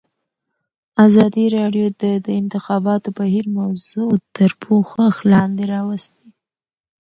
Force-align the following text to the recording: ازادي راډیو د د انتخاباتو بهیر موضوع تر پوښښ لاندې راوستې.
ازادي 1.07 1.45
راډیو 1.57 1.87
د 2.01 2.03
د 2.25 2.27
انتخاباتو 2.41 3.09
بهیر 3.19 3.45
موضوع 3.59 4.11
تر 4.35 4.51
پوښښ 4.63 5.15
لاندې 5.31 5.63
راوستې. 5.73 6.27